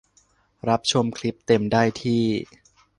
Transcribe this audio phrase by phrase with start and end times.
[0.67, 2.23] รับชมคลิปเต็มได้ที่